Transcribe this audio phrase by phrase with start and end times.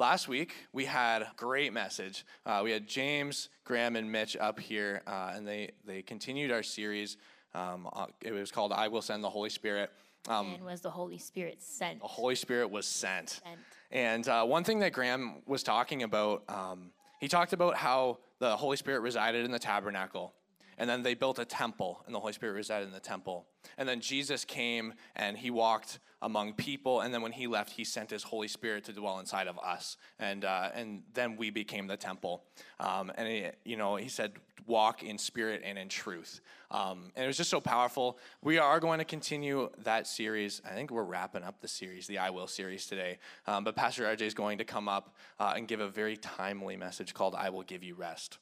[0.00, 2.24] Last week, we had a great message.
[2.46, 6.62] Uh, we had James, Graham, and Mitch up here, uh, and they, they continued our
[6.62, 7.18] series.
[7.54, 9.90] Um, uh, it was called I Will Send the Holy Spirit.
[10.26, 12.00] Um, and was the Holy Spirit sent?
[12.00, 13.42] The Holy Spirit was sent.
[13.44, 13.58] sent.
[13.90, 18.56] And uh, one thing that Graham was talking about, um, he talked about how the
[18.56, 20.32] Holy Spirit resided in the tabernacle.
[20.78, 23.44] And then they built a temple, and the Holy Spirit resided in the temple.
[23.76, 27.00] And then Jesus came and he walked among people.
[27.00, 29.96] And then when he left, he sent his Holy Spirit to dwell inside of us.
[30.18, 32.44] And, uh, and then we became the temple.
[32.78, 34.32] Um, and, he, you know, he said,
[34.66, 36.40] walk in spirit and in truth.
[36.70, 38.18] Um, and it was just so powerful.
[38.42, 40.62] We are going to continue that series.
[40.64, 43.18] I think we're wrapping up the series, the I Will series today.
[43.46, 46.76] Um, but Pastor RJ is going to come up uh, and give a very timely
[46.76, 48.38] message called I Will Give You Rest.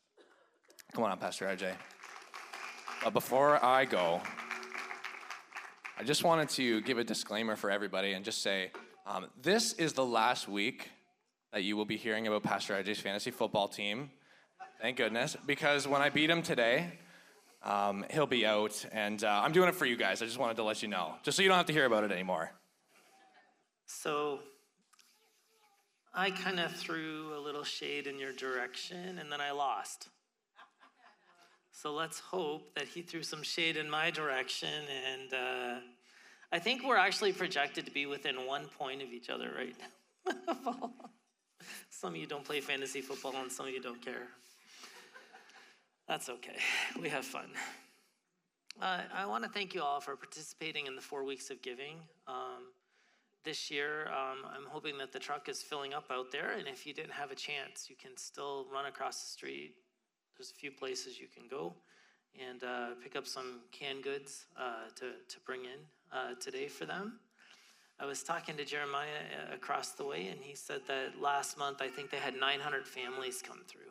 [0.93, 1.73] Come on, Pastor RJ.
[3.05, 4.21] But before I go,
[6.01, 8.71] I just wanted to give a disclaimer for everybody and just say
[9.05, 10.91] um, this is the last week
[11.53, 14.13] that you will be hearing about Pastor RJ's fantasy football team.
[14.81, 16.93] Thank goodness, because when I beat him today,
[17.65, 20.23] um, he'll be out, and uh, I'm doing it for you guys.
[20.23, 22.05] I just wanted to let you know, just so you don't have to hear about
[22.05, 22.53] it anymore.
[23.87, 24.39] So,
[26.15, 30.11] I kind of threw a little shade in your direction, and then I lost.
[31.81, 34.69] So let's hope that he threw some shade in my direction.
[34.69, 35.75] And uh,
[36.51, 39.77] I think we're actually projected to be within one point of each other right
[40.27, 40.91] now.
[41.91, 44.27] some of you don't play fantasy football, and some of you don't care.
[46.09, 46.57] That's okay.
[47.01, 47.51] We have fun.
[48.83, 51.99] Uh, I want to thank you all for participating in the four weeks of giving.
[52.27, 52.73] Um,
[53.45, 56.89] this year, um, I'm hoping that the truck is filling up out there, and if
[56.89, 59.75] you didn't have a chance, you can still run across the street
[60.39, 61.75] there's a few places you can go
[62.49, 65.81] and uh, pick up some canned goods uh, to, to bring in
[66.13, 67.19] uh, today for them.
[67.99, 69.09] I was talking to Jeremiah
[69.51, 72.87] uh, across the way, and he said that last month I think they had 900
[72.87, 73.91] families come through.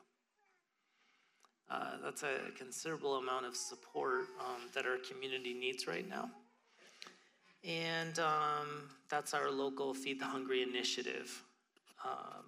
[1.69, 6.29] Uh, that's a considerable amount of support um, that our community needs right now.
[7.65, 11.43] And um, that's our local Feed the Hungry initiative.
[12.05, 12.45] Um,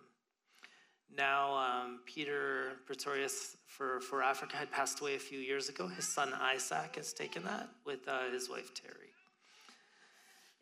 [1.17, 5.87] now, um, Peter Pretorius for, for Africa had passed away a few years ago.
[5.87, 9.09] His son Isaac has taken that with uh, his wife Terry.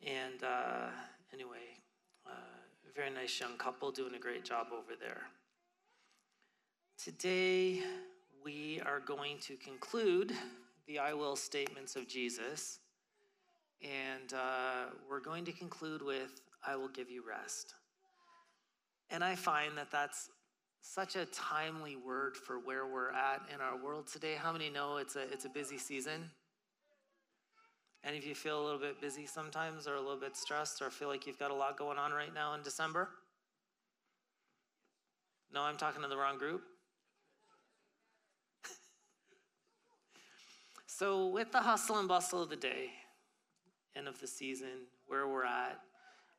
[0.05, 0.87] And uh,
[1.33, 1.57] anyway,
[2.25, 2.31] uh,
[2.95, 5.23] very nice young couple doing a great job over there.
[7.03, 7.81] Today,
[8.43, 10.33] we are going to conclude
[10.87, 12.79] the I will statements of Jesus.
[13.83, 17.75] And uh, we're going to conclude with, I will give you rest.
[19.09, 20.29] And I find that that's
[20.81, 24.35] such a timely word for where we're at in our world today.
[24.35, 26.29] How many know it's a, it's a busy season?
[28.03, 30.89] Any of you feel a little bit busy sometimes or a little bit stressed or
[30.89, 33.09] feel like you've got a lot going on right now in December?
[35.53, 36.61] No, I'm talking to the wrong group.
[40.87, 42.91] so, with the hustle and bustle of the day
[43.95, 45.79] and of the season, where we're at,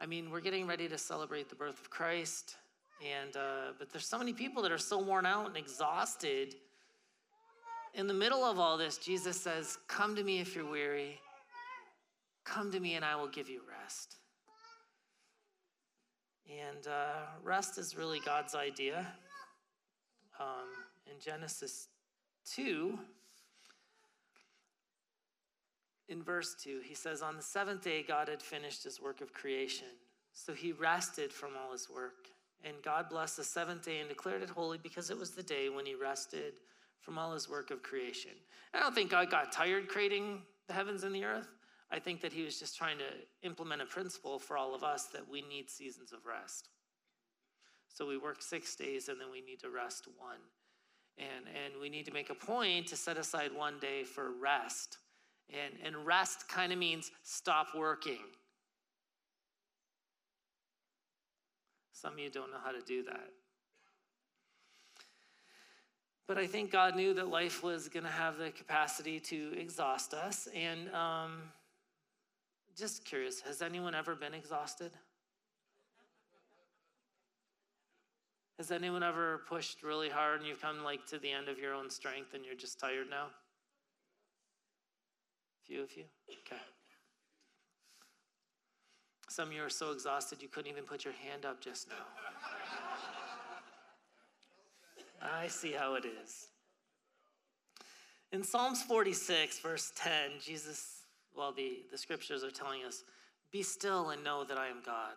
[0.01, 2.57] I mean, we're getting ready to celebrate the birth of Christ.
[3.05, 6.57] And uh, but there's so many people that are so worn out and exhausted.
[7.95, 11.21] In the middle of all this, Jesus says, "Come to me if you're weary.
[12.45, 14.17] Come to me, and I will give you rest."
[16.49, 19.07] And uh, rest is really God's idea.
[20.41, 20.69] Um,
[21.07, 21.89] in Genesis
[22.55, 22.99] 2,
[26.09, 29.33] in verse 2, he says, On the seventh day, God had finished his work of
[29.33, 29.89] creation.
[30.33, 32.29] So he rested from all his work.
[32.65, 35.69] And God blessed the seventh day and declared it holy because it was the day
[35.69, 36.55] when he rested
[37.01, 38.33] from all his work of creation.
[38.75, 41.49] I don't think God got tired creating the heavens and the earth.
[41.91, 45.07] I think that he was just trying to implement a principle for all of us
[45.07, 46.69] that we need seasons of rest.
[47.89, 50.37] So we work six days and then we need to rest one.
[51.17, 54.99] And, and we need to make a point to set aside one day for rest.
[55.51, 58.21] And, and rest kind of means stop working.
[62.01, 63.31] Some of you don't know how to do that.
[66.29, 70.15] But I think God knew that life was going to have the capacity to exhaust
[70.15, 70.47] us.
[70.55, 71.43] And um,
[72.77, 74.93] just curious, has anyone ever been exhausted?
[78.59, 81.75] Has anyone ever pushed really hard and you've come like to the end of your
[81.75, 83.27] own strength and you're just tired now?
[85.65, 86.05] A few of you?
[86.47, 86.63] Okay.
[89.39, 91.95] Some of you are so exhausted you couldn't even put your hand up just now.
[95.23, 96.49] I see how it is.
[98.33, 100.13] In Psalms 46, verse 10,
[100.45, 101.03] Jesus,
[101.37, 103.05] well, the, the scriptures are telling us,
[103.53, 105.15] Be still and know that I am God.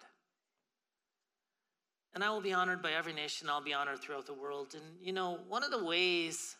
[2.13, 4.75] And I will be honored by every nation, I'll be honored throughout the world.
[4.75, 6.57] And you know, one of the ways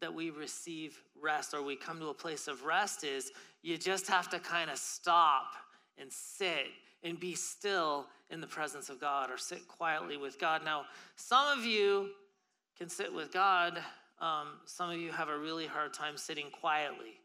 [0.00, 3.30] that we receive rest or we come to a place of rest is
[3.62, 5.52] you just have to kind of stop
[5.96, 6.66] and sit
[7.02, 10.64] and be still in the presence of God or sit quietly with God.
[10.64, 10.84] Now,
[11.16, 12.10] some of you
[12.76, 13.78] can sit with God,
[14.20, 17.20] um, some of you have a really hard time sitting quietly.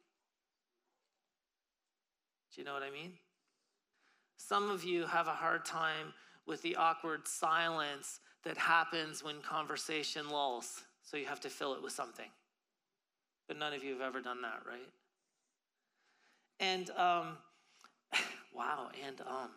[2.53, 3.13] Do you know what I mean?
[4.37, 6.13] Some of you have a hard time
[6.45, 11.81] with the awkward silence that happens when conversation lulls, so you have to fill it
[11.81, 12.29] with something.
[13.47, 14.89] But none of you have ever done that, right?
[16.59, 17.37] And, um,
[18.53, 19.49] wow, and, um,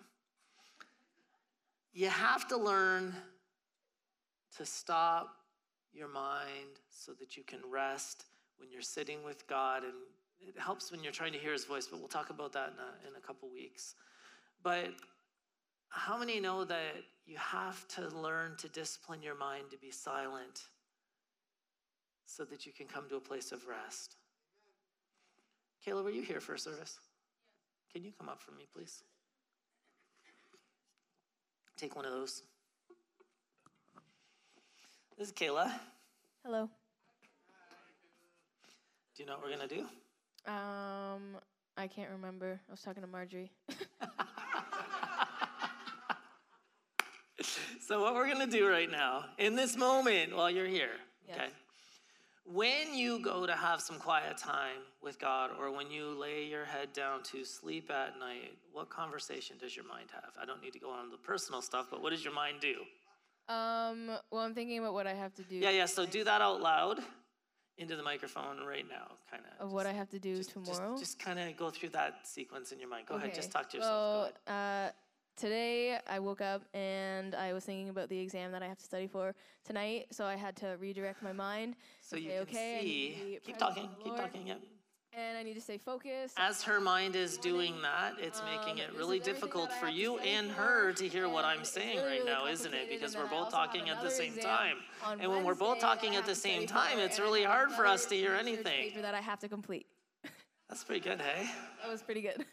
[1.96, 3.14] you have to learn
[4.58, 5.36] to stop
[5.94, 8.26] your mind so that you can rest
[8.58, 9.82] when you're sitting with God.
[9.82, 9.94] And
[10.40, 12.78] it helps when you're trying to hear his voice, but we'll talk about that in
[12.78, 13.94] a, in a couple weeks.
[14.62, 14.90] But
[15.88, 20.64] how many know that you have to learn to discipline your mind to be silent
[22.26, 24.16] so that you can come to a place of rest?
[25.86, 26.98] Kayla, were you here for a service?
[27.96, 29.02] Can you come up for me, please?
[31.78, 32.42] Take one of those.
[35.16, 35.72] This is Kayla.
[36.44, 36.68] Hello.
[39.16, 39.80] Do you know what we're to do?
[40.46, 41.38] Um,
[41.78, 42.60] I can't remember.
[42.68, 43.50] I was talking to Marjorie.
[47.80, 50.90] so, what we're to do right now, in this moment while you're here,
[51.26, 51.38] Yes.
[51.38, 51.48] okay?
[52.52, 56.64] When you go to have some quiet time with God or when you lay your
[56.64, 60.30] head down to sleep at night, what conversation does your mind have?
[60.40, 62.74] I don't need to go on the personal stuff, but what does your mind do?
[63.52, 65.56] Um, well, I'm thinking about what I have to do.
[65.56, 67.00] Yeah, yeah, so do that out loud
[67.78, 70.92] into the microphone right now, kind Of Of what I have to do just, tomorrow.
[70.92, 73.06] Just, just kind of go through that sequence in your mind.
[73.06, 73.92] Go ahead, just talk to yourself.
[73.92, 74.92] Go Well, ahead.
[74.92, 74.92] uh,
[75.36, 78.84] today I woke up and I was thinking about the exam that I have to
[78.84, 79.34] study for
[79.64, 81.76] tonight, so I had to redirect my mind.
[82.00, 83.38] So you okay, can okay, see.
[83.44, 83.88] Keep talking.
[84.02, 84.46] Keep talking.
[84.46, 84.60] Yep.
[85.18, 86.34] And I need to stay focused.
[86.36, 90.50] As her mind is doing that, it's making Um, it really difficult for you and
[90.50, 92.90] her to hear what I'm saying really, right really now, isn't it?
[92.90, 94.76] Because we're both talking at the same time.
[95.18, 97.70] And when we're both Wednesday that I talking at the same time, it's really hard
[97.70, 98.92] for us to hear anything.
[99.00, 99.86] that I have to complete.
[100.68, 101.48] That's pretty good, hey?
[101.82, 102.44] That was pretty good.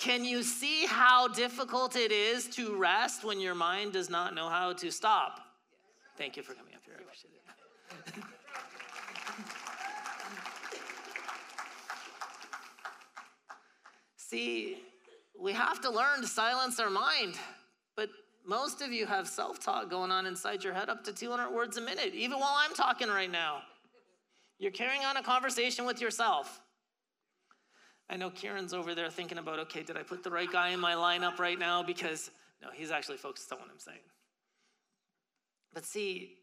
[0.00, 4.48] Can you see how difficult it is to rest when your mind does not know
[4.48, 5.40] how to stop?
[6.16, 6.94] Thank you for coming up here.
[6.98, 7.34] I appreciate
[8.16, 8.24] it.
[14.16, 14.78] See,
[15.38, 17.34] we have to learn to silence our mind,
[17.94, 18.08] but
[18.46, 21.76] most of you have self talk going on inside your head up to 200 words
[21.76, 23.60] a minute, even while I'm talking right now.
[24.58, 26.62] You're carrying on a conversation with yourself.
[28.10, 30.80] I know Kieran's over there thinking about, okay, did I put the right guy in
[30.80, 31.82] my lineup right now?
[31.84, 34.00] Because, no, he's actually focused on what I'm saying.
[35.72, 36.34] But see,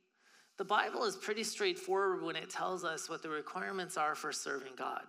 [0.58, 4.74] the Bible is pretty straightforward when it tells us what the requirements are for serving
[4.78, 5.04] God.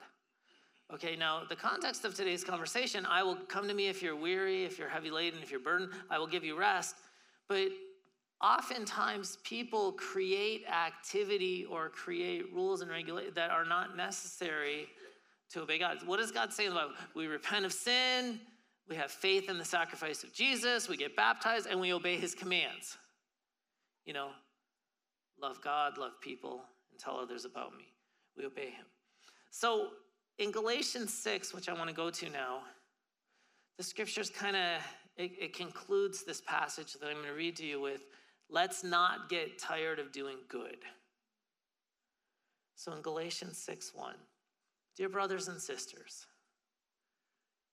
[0.93, 4.65] Okay, now the context of today's conversation I will come to me if you're weary,
[4.65, 6.97] if you're heavy laden, if you're burdened, I will give you rest.
[7.49, 7.69] But
[8.43, 14.89] oftentimes people create activity or create rules and regulations that are not necessary
[15.53, 15.99] to obey God.
[16.05, 16.93] What does God say Bible?
[17.15, 18.41] We repent of sin,
[18.89, 22.35] we have faith in the sacrifice of Jesus, we get baptized, and we obey his
[22.35, 22.97] commands.
[24.05, 24.31] You know,
[25.41, 27.85] love God, love people, and tell others about me.
[28.37, 28.87] We obey him.
[29.51, 29.89] So
[30.39, 32.61] in Galatians 6, which I want to go to now,
[33.77, 34.83] the scriptures kind of
[35.17, 38.03] it, it concludes this passage that I'm going to read to you with
[38.49, 40.79] let's not get tired of doing good.
[42.77, 44.15] So in Galatians 6 1,
[44.99, 46.27] dear brothers and sisters,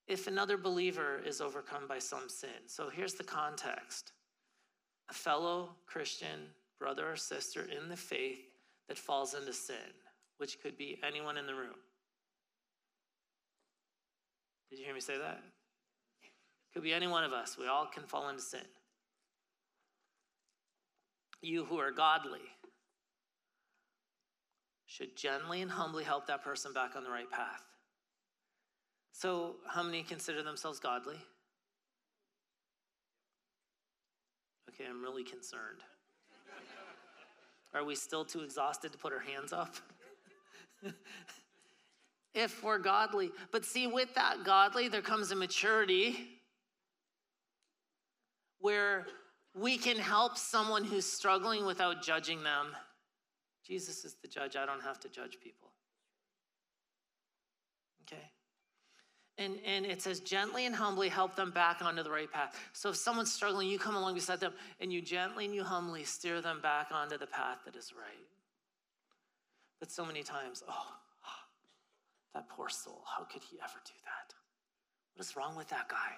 [0.06, 4.12] if another believer is overcome by some sin, so here's the context
[5.10, 8.38] a fellow Christian brother or sister in the faith
[8.88, 9.92] that falls into sin,
[10.38, 11.74] which could be anyone in the room.
[14.70, 15.42] Did you hear me say that?
[16.74, 17.56] Could be any one of us.
[17.58, 18.60] We all can fall into sin.
[21.40, 22.40] You who are godly
[24.96, 27.62] should gently and humbly help that person back on the right path.
[29.12, 31.16] So, how many consider themselves godly?
[34.70, 35.80] Okay, I'm really concerned.
[37.74, 39.74] Are we still too exhausted to put our hands up?
[42.34, 43.30] if we're godly.
[43.52, 46.40] But see, with that godly, there comes a maturity
[48.60, 49.06] where
[49.54, 52.68] we can help someone who's struggling without judging them.
[53.66, 54.56] Jesus is the judge.
[54.56, 55.70] I don't have to judge people.
[58.02, 58.22] Okay?
[59.38, 62.56] And, and it says, gently and humbly help them back onto the right path.
[62.72, 66.04] So if someone's struggling, you come along beside them and you gently and you humbly
[66.04, 68.28] steer them back onto the path that is right.
[69.80, 70.94] But so many times, oh,
[72.34, 74.34] that poor soul, how could he ever do that?
[75.14, 76.12] What is wrong with that guy?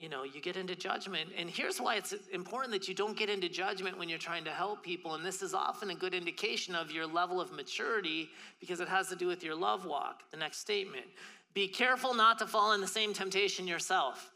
[0.00, 1.28] You know, you get into judgment.
[1.36, 4.50] And here's why it's important that you don't get into judgment when you're trying to
[4.50, 5.14] help people.
[5.14, 8.30] And this is often a good indication of your level of maturity
[8.60, 10.22] because it has to do with your love walk.
[10.30, 11.04] The next statement
[11.52, 14.30] be careful not to fall in the same temptation yourself.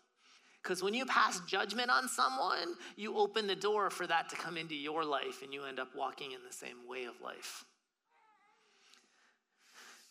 [0.63, 4.57] Because when you pass judgment on someone, you open the door for that to come
[4.57, 7.65] into your life and you end up walking in the same way of life.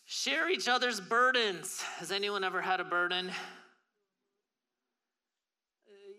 [0.06, 1.80] Share each other's burdens.
[1.98, 3.30] Has anyone ever had a burden?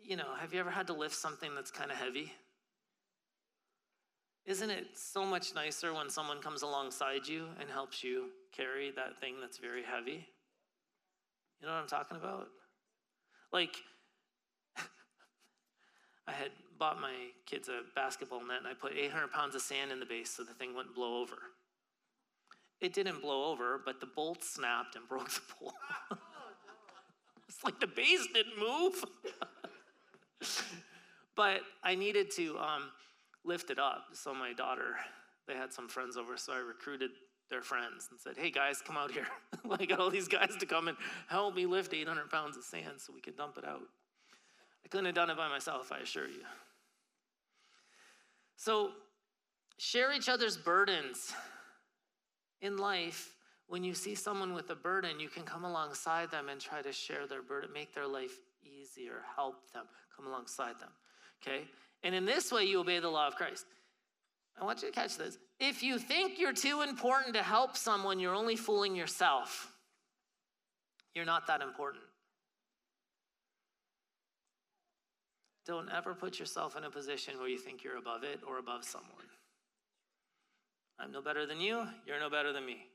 [0.07, 2.31] You know, have you ever had to lift something that's kind of heavy?
[4.45, 9.19] Isn't it so much nicer when someone comes alongside you and helps you carry that
[9.19, 10.27] thing that's very heavy?
[11.59, 12.47] You know what I'm talking about?
[13.51, 13.75] Like,
[16.27, 17.13] I had bought my
[17.47, 20.43] kids a basketball net and I put 800 pounds of sand in the base so
[20.43, 21.37] the thing wouldn't blow over.
[22.81, 25.73] It didn't blow over, but the bolt snapped and broke the pole.
[27.49, 29.03] it's like the base didn't move.
[31.35, 32.91] But I needed to um,
[33.43, 34.05] lift it up.
[34.13, 34.95] So my daughter,
[35.47, 37.11] they had some friends over, so I recruited
[37.49, 39.27] their friends and said, "Hey guys, come out here!
[39.71, 40.97] I got all these guys to come and
[41.27, 43.83] help me lift 800 pounds of sand so we could dump it out."
[44.83, 46.43] I couldn't have done it by myself, I assure you.
[48.55, 48.91] So,
[49.77, 51.33] share each other's burdens
[52.61, 53.33] in life.
[53.67, 56.91] When you see someone with a burden, you can come alongside them and try to
[56.91, 60.89] share their burden, make their life easier, help them, come alongside them.
[61.41, 61.65] Okay?
[62.03, 63.65] And in this way, you obey the law of Christ.
[64.59, 65.37] I want you to catch this.
[65.59, 69.71] If you think you're too important to help someone, you're only fooling yourself.
[71.13, 72.03] You're not that important.
[75.65, 78.83] Don't ever put yourself in a position where you think you're above it or above
[78.83, 79.09] someone.
[80.99, 82.87] I'm no better than you, you're no better than me.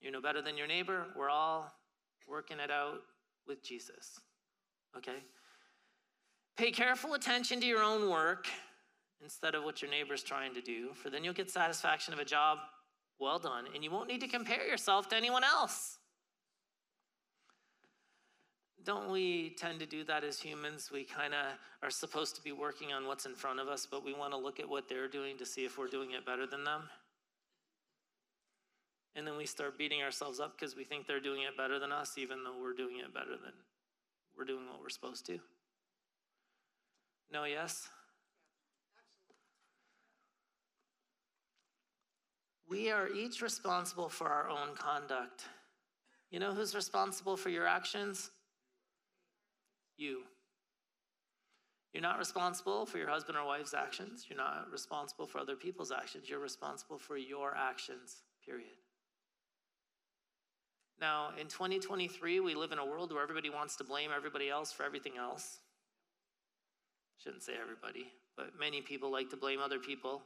[0.00, 1.06] You're no better than your neighbor.
[1.16, 1.72] We're all
[2.28, 3.00] working it out
[3.46, 4.20] with Jesus.
[4.96, 5.22] Okay?
[6.56, 8.46] Pay careful attention to your own work
[9.22, 12.24] instead of what your neighbor's trying to do, for then you'll get satisfaction of a
[12.24, 12.58] job
[13.18, 15.98] well done, and you won't need to compare yourself to anyone else.
[18.84, 20.90] Don't we tend to do that as humans?
[20.92, 21.46] We kind of
[21.82, 24.36] are supposed to be working on what's in front of us, but we want to
[24.36, 26.82] look at what they're doing to see if we're doing it better than them.
[29.16, 31.92] And then we start beating ourselves up because we think they're doing it better than
[31.92, 33.52] us, even though we're doing it better than
[34.36, 35.38] we're doing what we're supposed to.
[37.32, 37.88] No, yes?
[42.68, 45.44] We are each responsible for our own conduct.
[46.30, 48.30] You know who's responsible for your actions?
[49.96, 50.22] You.
[51.92, 54.26] You're not responsible for your husband or wife's actions.
[54.28, 56.28] You're not responsible for other people's actions.
[56.28, 58.74] You're responsible for your actions, period.
[61.04, 64.72] Now, in 2023, we live in a world where everybody wants to blame everybody else
[64.72, 65.58] for everything else.
[67.22, 68.06] Shouldn't say everybody,
[68.38, 70.22] but many people like to blame other people.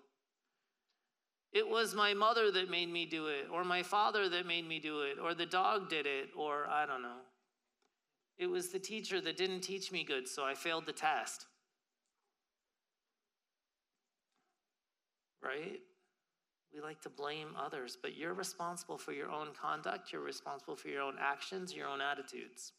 [1.52, 4.78] It was my mother that made me do it, or my father that made me
[4.78, 7.23] do it, or the dog did it, or I don't know.
[8.38, 11.47] It was the teacher that didn't teach me good, so I failed the test.
[15.42, 15.80] Right?
[16.75, 20.88] We like to blame others, but you're responsible for your own conduct, you're responsible for
[20.88, 22.72] your own actions, your own attitudes.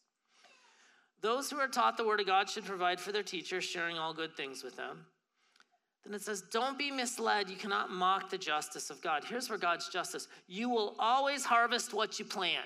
[1.22, 4.14] Those who are taught the Word of God should provide for their teachers, sharing all
[4.14, 5.06] good things with them.
[6.06, 7.50] Then it says, Don't be misled.
[7.50, 9.24] You cannot mock the justice of God.
[9.26, 12.66] Here's where God's justice you will always harvest what you plant.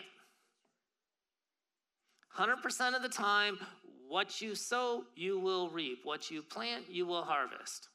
[2.38, 3.60] 100% of the time,
[4.08, 6.00] what you sow, you will reap.
[6.04, 7.90] What you plant, you will harvest.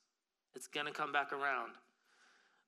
[0.54, 1.73] It's going to come back around.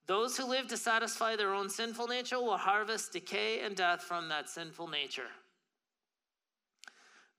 [0.07, 4.29] Those who live to satisfy their own sinful nature will harvest decay and death from
[4.29, 5.29] that sinful nature.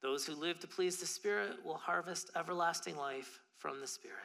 [0.02, 4.18] Those who live to please the Spirit will harvest everlasting life from the Spirit.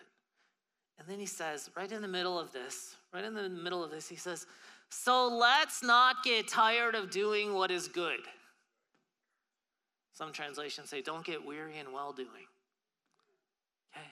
[0.98, 3.90] And then he says, right in the middle of this, right in the middle of
[3.90, 4.46] this, he says,
[4.88, 8.20] So let's not get tired of doing what is good.
[10.12, 12.48] Some translations say, Don't get weary in well doing.
[13.94, 14.06] Okay?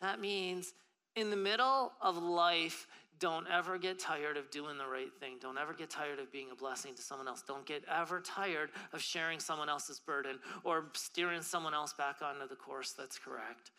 [0.00, 0.72] That means
[1.14, 2.86] in the middle of life,
[3.24, 5.36] don't ever get tired of doing the right thing.
[5.40, 7.40] Don't ever get tired of being a blessing to someone else.
[7.40, 12.46] Don't get ever tired of sharing someone else's burden or steering someone else back onto
[12.46, 13.70] the course that's correct.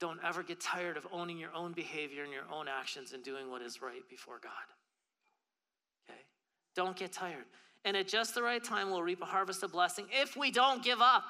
[0.00, 3.50] Don't ever get tired of owning your own behavior and your own actions and doing
[3.50, 4.52] what is right before God.
[6.08, 6.20] Okay?
[6.74, 7.44] Don't get tired.
[7.84, 10.82] And at just the right time, we'll reap a harvest of blessing if we don't
[10.82, 11.24] give up.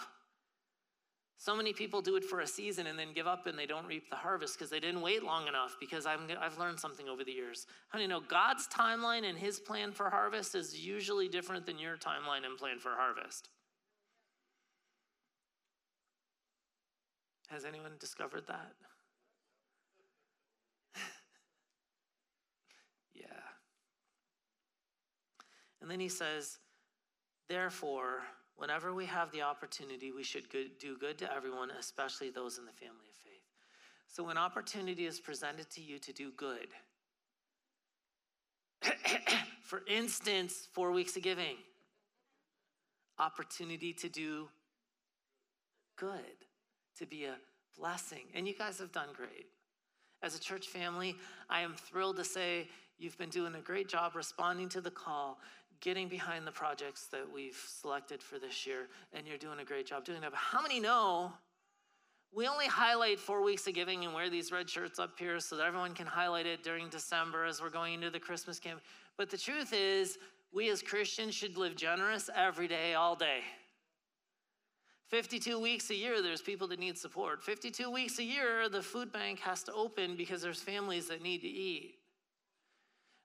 [1.40, 3.86] So many people do it for a season and then give up and they don't
[3.86, 5.76] reap the harvest because they didn't wait long enough.
[5.78, 7.68] Because i have learned something over the years.
[7.94, 11.96] Do you know God's timeline and his plan for harvest is usually different than your
[11.96, 13.50] timeline and plan for harvest?
[17.50, 18.72] Has anyone discovered that?
[23.14, 23.22] yeah.
[25.80, 26.58] And then he says,
[27.48, 28.22] Therefore,
[28.58, 30.44] whenever we have the opportunity, we should
[30.78, 33.42] do good to everyone, especially those in the family of faith.
[34.08, 36.68] So when opportunity is presented to you to do good,
[39.62, 41.56] for instance, four weeks of giving,
[43.18, 44.48] opportunity to do
[45.96, 46.18] good,
[46.98, 47.36] to be a
[47.78, 48.24] blessing.
[48.34, 49.46] And you guys have done great.
[50.22, 51.14] As a church family,
[51.48, 55.38] I am thrilled to say you've been doing a great job responding to the call
[55.80, 59.86] getting behind the projects that we've selected for this year, and you're doing a great
[59.86, 60.30] job doing that.
[60.30, 61.32] But how many know
[62.34, 65.56] we only highlight four weeks of giving and wear these red shirts up here so
[65.56, 68.80] that everyone can highlight it during December as we're going into the Christmas camp?
[69.16, 70.18] But the truth is,
[70.52, 73.40] we as Christians should live generous every day, all day.
[75.08, 77.42] 52 weeks a year, there's people that need support.
[77.42, 81.40] 52 weeks a year, the food bank has to open because there's families that need
[81.40, 81.97] to eat.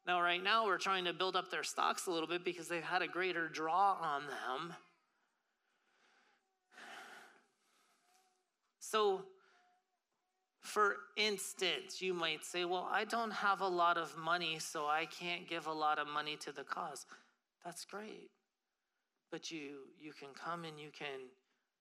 [0.06, 2.84] Now, right now, we're trying to build up their stocks a little bit because they've
[2.84, 4.76] had a greater draw on them.
[8.80, 9.24] So,
[10.60, 15.06] for instance, you might say, Well, I don't have a lot of money, so I
[15.06, 17.06] can't give a lot of money to the cause.
[17.64, 18.30] That's great.
[19.32, 21.30] But you, you can come and you can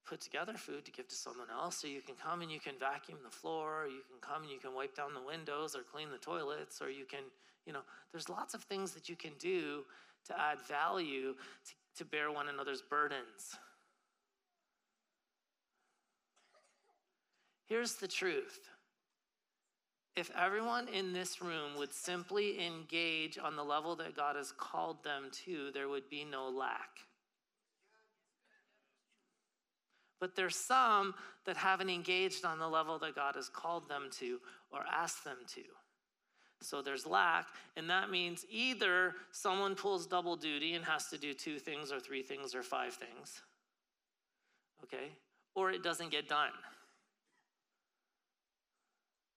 [0.07, 1.77] put together food to give to someone else.
[1.77, 4.51] So you can come and you can vacuum the floor, or you can come and
[4.51, 7.25] you can wipe down the windows or clean the toilets, or you can
[7.67, 9.85] you know, there's lots of things that you can do
[10.27, 11.35] to add value
[11.67, 13.57] to, to bear one another's burdens.
[17.67, 18.69] Here's the truth.
[20.15, 25.03] If everyone in this room would simply engage on the level that God has called
[25.05, 26.91] them to, there would be no lack.
[30.21, 31.15] But there's some
[31.47, 34.39] that haven't engaged on the level that God has called them to
[34.71, 35.63] or asked them to.
[36.63, 37.47] So there's lack,
[37.77, 42.01] and that means either someone pulls double duty and has to do two things, or
[42.01, 43.43] three things, or five things,
[44.85, 45.11] okay?
[45.55, 46.53] Or it doesn't get done.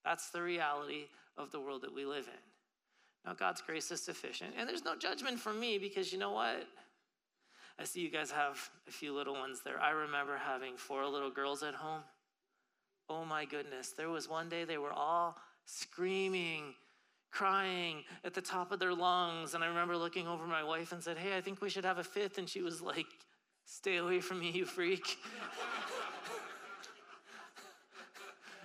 [0.04, 1.06] That's the reality
[1.38, 3.26] of the world that we live in.
[3.26, 6.68] Now, God's grace is sufficient, and there's no judgment for me because you know what?
[7.80, 9.82] I see you guys have a few little ones there.
[9.82, 12.04] I remember having four little girls at home.
[13.10, 13.90] Oh my goodness.
[13.90, 16.74] There was one day they were all screaming
[17.36, 19.54] crying at the top of their lungs.
[19.54, 21.98] And I remember looking over my wife and said, Hey, I think we should have
[21.98, 22.38] a fifth.
[22.38, 23.08] And she was like,
[23.65, 25.06] Stay away from me, you freak.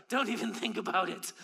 [0.08, 1.32] Don't even think about it.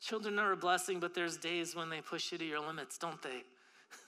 [0.00, 3.20] Children are a blessing, but there's days when they push you to your limits, don't
[3.22, 3.42] they?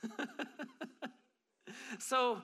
[1.99, 2.42] so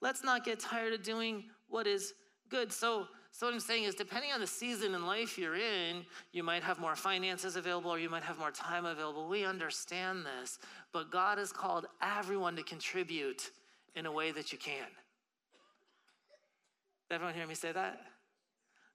[0.00, 2.14] let's not get tired of doing what is
[2.48, 2.72] good.
[2.72, 3.06] So
[3.38, 6.64] so, what I'm saying is, depending on the season in life you're in, you might
[6.64, 9.28] have more finances available or you might have more time available.
[9.28, 10.58] We understand this,
[10.92, 13.52] but God has called everyone to contribute
[13.94, 14.88] in a way that you can.
[17.08, 18.00] Did everyone hear me say that?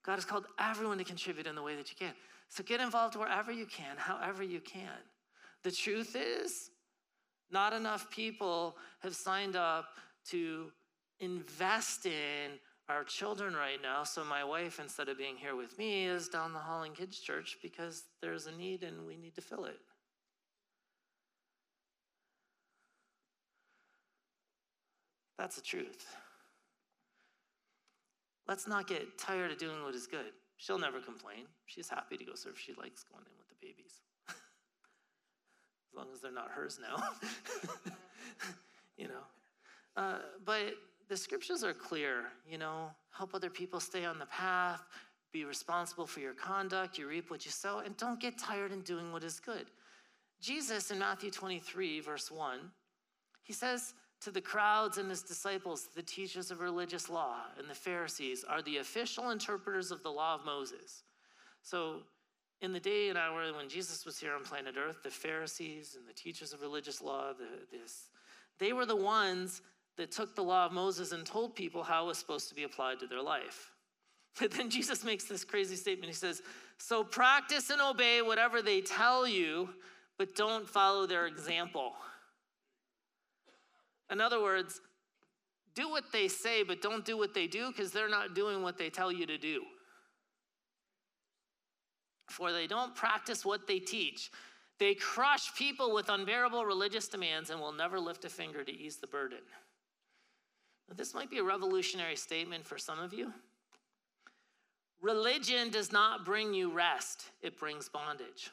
[0.06, 2.14] God has called everyone to contribute in the way that you can.
[2.50, 4.90] So, get involved wherever you can, however you can.
[5.64, 6.70] The truth is,
[7.50, 9.86] not enough people have signed up
[10.32, 10.70] to
[11.22, 14.04] invest in our children right now.
[14.04, 17.20] So my wife, instead of being here with me, is down the hall in kids'
[17.20, 19.80] church because there's a need and we need to fill it.
[25.38, 26.06] That's the truth.
[28.48, 30.34] Let's not get tired of doing what is good.
[30.58, 31.46] She'll never complain.
[31.66, 32.60] She's happy to go serve.
[32.60, 34.02] She likes going in with the babies.
[34.30, 34.36] as
[35.96, 37.04] long as they're not hers now.
[38.98, 39.24] you know.
[39.96, 40.76] Uh, but
[41.14, 44.82] the scriptures are clear, you know, help other people stay on the path,
[45.32, 48.82] be responsible for your conduct, you reap what you sow, and don't get tired in
[48.82, 49.68] doing what is good.
[50.42, 52.58] Jesus in Matthew 23, verse 1,
[53.44, 57.76] he says to the crowds and his disciples, the teachers of religious law and the
[57.76, 61.04] Pharisees are the official interpreters of the law of Moses.
[61.62, 61.98] So,
[62.64, 66.10] in the day and hour when Jesus was here on planet Earth, the Pharisees and
[66.10, 68.10] the teachers of religious law, the, this,
[68.58, 69.62] they were the ones
[69.98, 72.64] that took the law of Moses and told people how it was supposed to be
[72.64, 73.72] applied to their life.
[74.40, 76.08] But then Jesus makes this crazy statement.
[76.08, 76.42] He says,
[76.80, 79.70] So practice and obey whatever they tell you,
[80.18, 81.94] but don't follow their example.
[84.12, 84.82] In other words,
[85.76, 88.78] do what they say, but don't do what they do because they're not doing what
[88.78, 89.62] they tell you to do.
[92.30, 94.32] For they don't practice what they teach.
[94.80, 98.98] They crush people with unbearable religious demands and will never lift a finger to ease
[98.98, 99.40] the burden.
[100.90, 103.34] Now, this might be a revolutionary statement for some of you.
[105.02, 108.52] Religion does not bring you rest, it brings bondage.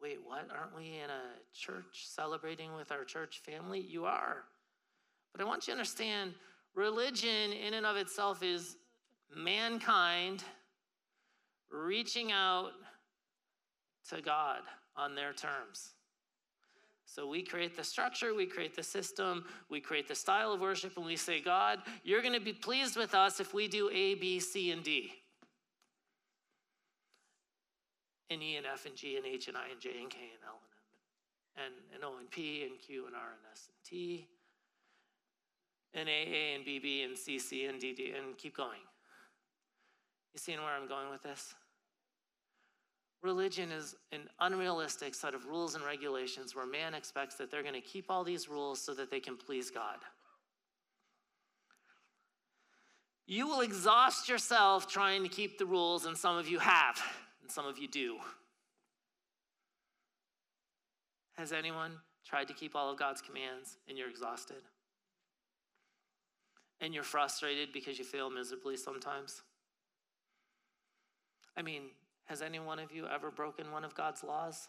[0.00, 0.48] Wait, what?
[0.56, 3.80] Aren't we in a church celebrating with our church family?
[3.80, 4.44] You are.
[5.32, 6.34] But I want you to understand
[6.74, 8.76] religion, in and of itself, is
[9.34, 10.44] mankind
[11.70, 12.70] reaching out
[14.10, 14.60] to God
[14.96, 15.95] on their terms.
[17.06, 20.96] So we create the structure, we create the system, we create the style of worship,
[20.96, 24.16] and we say, God, you're going to be pleased with us if we do A,
[24.16, 25.12] B, C, and D.
[28.28, 30.42] And E and F and G and H and I and J and K and
[30.44, 30.58] L
[31.56, 34.26] and M and, and O and P and Q and R and S and T
[35.94, 38.80] and A, A and B, B and C, C and D, D and keep going.
[40.34, 41.54] You seeing where I'm going with this?
[43.22, 47.74] Religion is an unrealistic set of rules and regulations where man expects that they're going
[47.74, 49.98] to keep all these rules so that they can please God.
[53.26, 57.00] You will exhaust yourself trying to keep the rules, and some of you have,
[57.42, 58.18] and some of you do.
[61.36, 61.92] Has anyone
[62.24, 64.62] tried to keep all of God's commands and you're exhausted?
[66.80, 69.42] And you're frustrated because you fail miserably sometimes?
[71.56, 71.82] I mean,
[72.26, 74.68] has any one of you ever broken one of God's laws?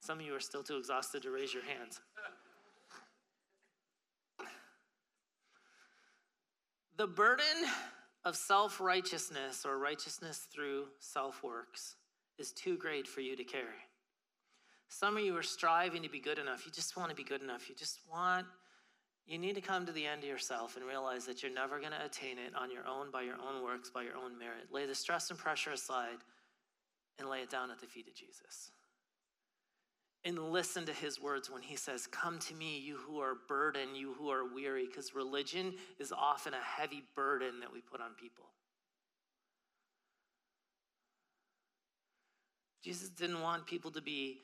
[0.00, 2.00] Some of you are still too exhausted to raise your hands.
[6.96, 7.44] The burden
[8.24, 11.96] of self righteousness or righteousness through self works
[12.38, 13.84] is too great for you to carry.
[14.88, 16.64] Some of you are striving to be good enough.
[16.64, 17.68] You just want to be good enough.
[17.68, 18.46] You just want
[19.28, 21.92] you need to come to the end of yourself and realize that you're never going
[21.92, 24.72] to attain it on your own, by your own works, by your own merit.
[24.72, 26.16] Lay the stress and pressure aside
[27.18, 28.70] and lay it down at the feet of Jesus.
[30.24, 33.96] And listen to his words when he says, Come to me, you who are burdened,
[33.96, 38.12] you who are weary, because religion is often a heavy burden that we put on
[38.20, 38.46] people.
[42.82, 44.40] Jesus didn't want people to be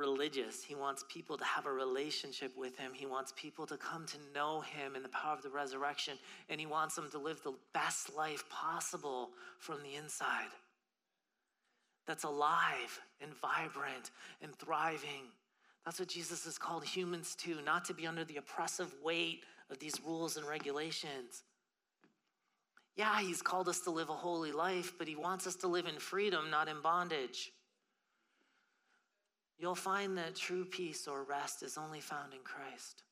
[0.00, 0.64] religious.
[0.64, 2.92] He wants people to have a relationship with him.
[2.92, 6.14] He wants people to come to know him in the power of the resurrection.
[6.48, 10.48] And he wants them to live the best life possible from the inside
[12.06, 14.10] that's alive and vibrant
[14.42, 15.28] and thriving.
[15.84, 19.78] That's what Jesus has called humans to, not to be under the oppressive weight of
[19.78, 21.44] these rules and regulations.
[22.96, 25.86] Yeah, he's called us to live a holy life, but he wants us to live
[25.86, 27.52] in freedom, not in bondage
[29.60, 33.02] you'll find that true peace or rest is only found in Christ.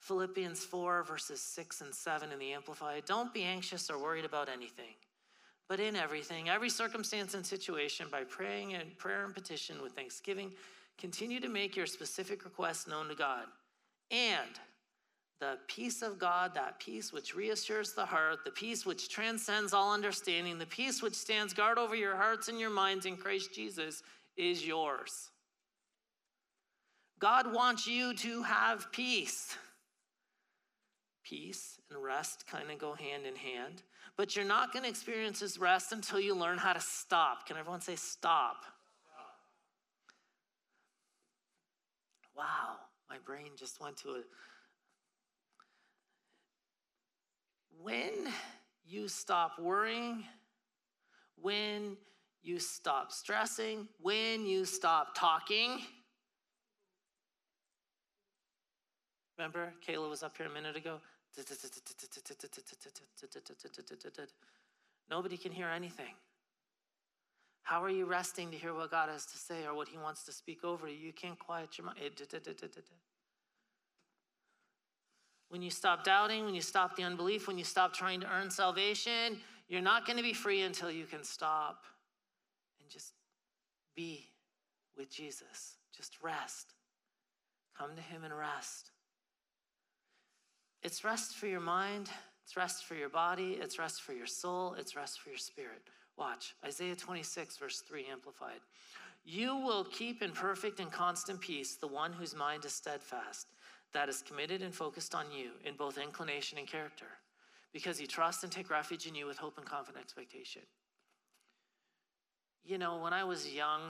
[0.00, 4.48] Philippians 4, verses 6 and 7 in the Amplified Don't be anxious or worried about
[4.48, 4.94] anything,
[5.68, 10.52] but in everything, every circumstance and situation, by praying and prayer and petition with thanksgiving,
[10.98, 13.44] continue to make your specific requests known to God.
[14.10, 14.58] And
[15.40, 19.92] the peace of God, that peace which reassures the heart, the peace which transcends all
[19.92, 24.02] understanding, the peace which stands guard over your hearts and your minds in Christ Jesus,
[24.36, 25.30] is yours.
[27.18, 29.56] God wants you to have peace.
[31.24, 33.82] Peace and rest kind of go hand in hand,
[34.16, 37.46] but you're not going to experience this rest until you learn how to stop.
[37.46, 38.64] Can everyone say stop?
[42.36, 42.76] Wow,
[43.10, 44.22] my brain just went to a.
[47.82, 48.32] When
[48.86, 50.24] you stop worrying,
[51.36, 51.96] when
[52.42, 55.80] you stop stressing, when you stop talking,
[59.38, 60.98] Remember, Kayla was up here a minute ago?
[65.08, 66.14] Nobody can hear anything.
[67.62, 70.24] How are you resting to hear what God has to say or what He wants
[70.24, 70.96] to speak over you?
[70.96, 71.98] You can't quiet your mind.
[75.50, 78.50] When you stop doubting, when you stop the unbelief, when you stop trying to earn
[78.50, 81.84] salvation, you're not going to be free until you can stop
[82.80, 83.12] and just
[83.94, 84.26] be
[84.96, 85.76] with Jesus.
[85.96, 86.74] Just rest.
[87.78, 88.90] Come to Him and rest.
[90.82, 92.08] It's rest for your mind,
[92.44, 95.82] it's rest for your body, it's rest for your soul, it's rest for your spirit.
[96.16, 98.60] Watch Isaiah 26, verse 3, amplified.
[99.24, 103.48] You will keep in perfect and constant peace the one whose mind is steadfast,
[103.92, 107.06] that is committed and focused on you in both inclination and character,
[107.72, 110.62] because he trusts and take refuge in you with hope and confident expectation.
[112.64, 113.80] You know, when I was young,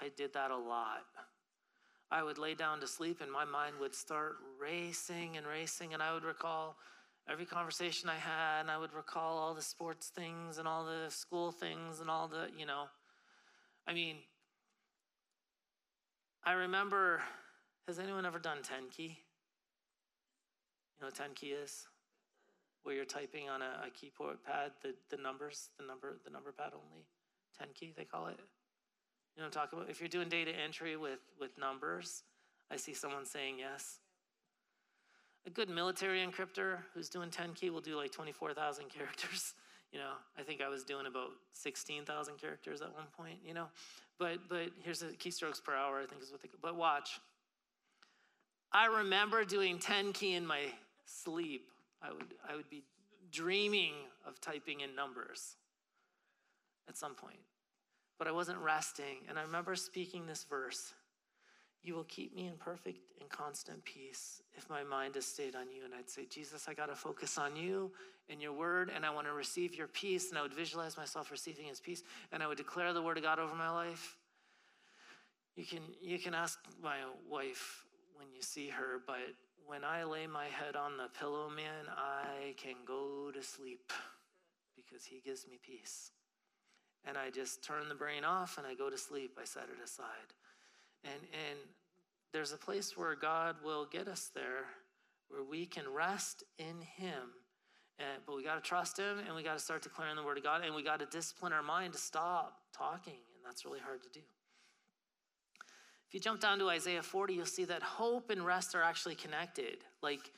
[0.00, 1.04] I did that a lot.
[2.10, 6.02] I would lay down to sleep and my mind would start racing and racing, and
[6.02, 6.76] I would recall
[7.30, 11.10] every conversation I had, and I would recall all the sports things and all the
[11.10, 12.84] school things and all the, you know.
[13.86, 14.16] I mean,
[16.44, 17.22] I remember,
[17.86, 19.18] has anyone ever done 10 key?
[20.98, 21.86] You know what 10 key is?
[22.82, 26.52] Where you're typing on a, a keyboard pad the, the numbers, the number, the number
[26.52, 27.04] pad only.
[27.58, 28.40] 10 key, they call it.
[29.36, 29.90] You know talking about?
[29.90, 32.22] If you're doing data entry with, with numbers,
[32.70, 33.98] I see someone saying yes.
[35.46, 39.54] A good military encryptor who's doing 10 key will do like 24,000 characters.
[39.92, 43.66] You know, I think I was doing about 16,000 characters at one point, you know.
[44.18, 47.20] But but here's the keystrokes per hour, I think is what they but watch.
[48.72, 50.66] I remember doing 10 key in my
[51.06, 51.62] sleep.
[52.02, 52.84] I would I would be
[53.32, 53.94] dreaming
[54.26, 55.56] of typing in numbers
[56.88, 57.38] at some point
[58.20, 59.24] but I wasn't resting.
[59.30, 60.92] And I remember speaking this verse
[61.82, 65.72] You will keep me in perfect and constant peace if my mind is stayed on
[65.74, 65.86] you.
[65.86, 67.90] And I'd say, Jesus, I got to focus on you
[68.28, 70.28] and your word, and I want to receive your peace.
[70.28, 73.22] And I would visualize myself receiving his peace, and I would declare the word of
[73.22, 74.18] God over my life.
[75.56, 77.84] You can, you can ask my wife
[78.16, 79.34] when you see her, but
[79.66, 83.94] when I lay my head on the pillow, man, I can go to sleep
[84.76, 86.10] because he gives me peace
[87.06, 89.38] and I just turn the brain off and I go to sleep.
[89.40, 90.34] I set it aside.
[91.04, 91.58] And, and
[92.32, 94.66] there's a place where God will get us there
[95.28, 97.32] where we can rest in Him.
[97.98, 100.38] And, but we got to trust Him and we got to start declaring the Word
[100.38, 103.12] of God and we got to discipline our mind to stop talking.
[103.12, 104.20] And that's really hard to do.
[106.08, 109.14] If you jump down to Isaiah 40, you'll see that hope and rest are actually
[109.14, 109.78] connected.
[110.02, 110.32] Like,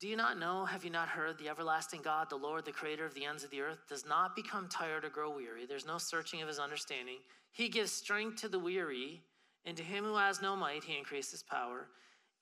[0.00, 3.04] do you not know, have you not heard, the everlasting God, the Lord, the creator
[3.04, 5.66] of the ends of the earth, does not become tired or grow weary.
[5.66, 7.18] There's no searching of his understanding.
[7.50, 9.22] He gives strength to the weary,
[9.64, 11.88] and to him who has no might, he increases power.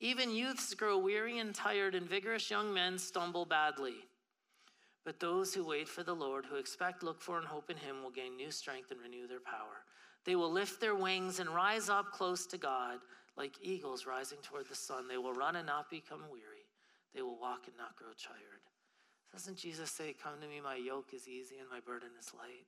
[0.00, 3.94] Even youths grow weary and tired, and vigorous young men stumble badly.
[5.06, 8.02] But those who wait for the Lord, who expect, look for, and hope in him,
[8.02, 9.84] will gain new strength and renew their power.
[10.26, 12.98] They will lift their wings and rise up close to God,
[13.34, 15.08] like eagles rising toward the sun.
[15.08, 16.55] They will run and not become weary
[17.16, 18.60] they will walk and not grow tired.
[19.32, 22.66] Doesn't Jesus say, Come to me, my yoke is easy and my burden is light?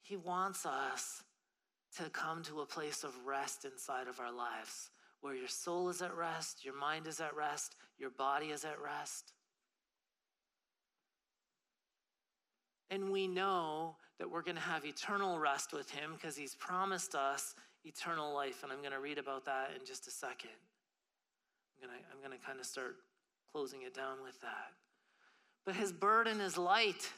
[0.00, 1.22] He wants us
[1.98, 6.02] to come to a place of rest inside of our lives where your soul is
[6.02, 9.32] at rest, your mind is at rest, your body is at rest.
[12.90, 17.14] And we know that we're going to have eternal rest with Him because He's promised
[17.14, 18.62] us eternal life.
[18.62, 20.50] And I'm going to read about that in just a second
[21.82, 22.96] gonna, I'm gonna kind of start
[23.52, 24.72] closing it down with that.
[25.66, 27.10] But his burden is light.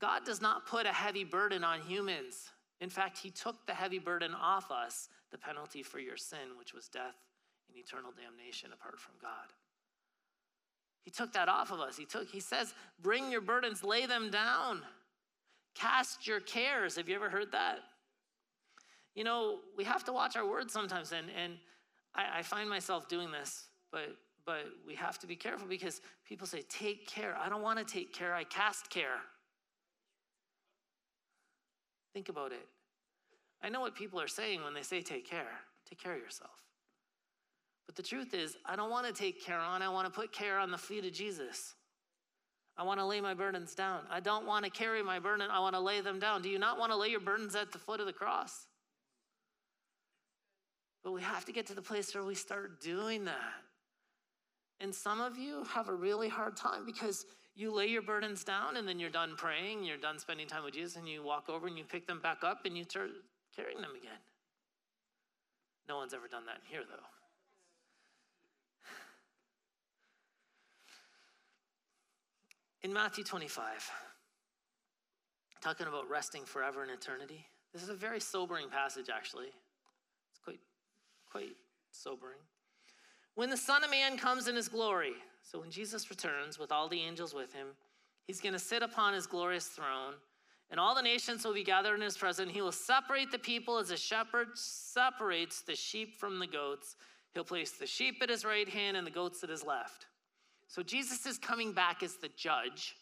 [0.00, 2.50] God does not put a heavy burden on humans.
[2.80, 6.74] In fact, he took the heavy burden off us, the penalty for your sin, which
[6.74, 7.14] was death
[7.68, 9.52] and eternal damnation apart from God.
[11.04, 11.96] He took that off of us.
[11.96, 14.82] He took, he says, bring your burdens, lay them down.
[15.74, 16.96] Cast your cares.
[16.96, 17.78] Have you ever heard that?
[19.14, 21.54] You know, we have to watch our words sometimes, and, and
[22.14, 26.46] I, I find myself doing this but but we have to be careful because people
[26.46, 27.36] say, take care.
[27.40, 29.20] I don't want to take care, I cast care.
[32.12, 32.66] Think about it.
[33.62, 35.60] I know what people are saying when they say take care.
[35.88, 36.50] Take care of yourself.
[37.86, 40.32] But the truth is, I don't want to take care on, I want to put
[40.32, 41.74] care on the feet of Jesus.
[42.76, 44.00] I want to lay my burdens down.
[44.10, 46.42] I don't want to carry my burden, I want to lay them down.
[46.42, 48.66] Do you not want to lay your burdens at the foot of the cross?
[51.04, 53.62] But we have to get to the place where we start doing that.
[54.82, 58.76] And some of you have a really hard time because you lay your burdens down
[58.76, 61.68] and then you're done praying, you're done spending time with Jesus, and you walk over
[61.68, 63.10] and you pick them back up and you start
[63.54, 64.18] carrying them again.
[65.88, 66.96] No one's ever done that here, though.
[72.82, 73.88] In Matthew 25,
[75.60, 79.46] talking about resting forever in eternity, this is a very sobering passage, actually.
[79.46, 80.58] It's quite,
[81.30, 81.54] quite
[81.92, 82.40] sobering.
[83.34, 86.88] When the Son of Man comes in his glory, so when Jesus returns with all
[86.88, 87.68] the angels with him,
[88.26, 90.14] he's going to sit upon his glorious throne,
[90.70, 92.52] and all the nations will be gathered in his presence.
[92.52, 96.96] He will separate the people as a shepherd separates the sheep from the goats.
[97.32, 100.06] He'll place the sheep at his right hand and the goats at his left.
[100.68, 102.96] So Jesus is coming back as the judge,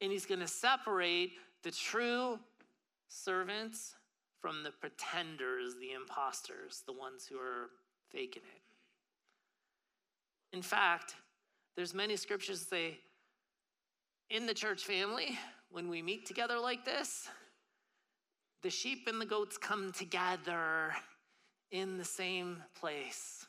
[0.00, 1.32] and he's going to separate
[1.62, 2.38] the true
[3.08, 3.94] servants
[4.40, 7.70] from the pretenders, the imposters, the ones who are
[8.10, 8.63] faking it.
[10.54, 11.16] In fact,
[11.74, 12.98] there's many scriptures that say
[14.30, 15.36] in the church family,
[15.72, 17.28] when we meet together like this,
[18.62, 20.94] the sheep and the goats come together
[21.72, 23.44] in the same place.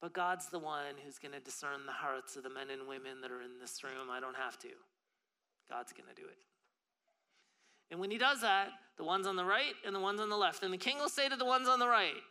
[0.00, 3.20] But God's the one who's going to discern the hearts of the men and women
[3.20, 4.08] that are in this room.
[4.10, 4.68] I don't have to.
[5.70, 6.38] God's going to do it.
[7.90, 10.38] And when he does that, the ones on the right and the ones on the
[10.38, 12.22] left, and the king will say to the ones on the right,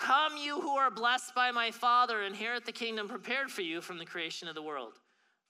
[0.00, 3.98] Come, you who are blessed by my Father, inherit the kingdom prepared for you from
[3.98, 4.94] the creation of the world.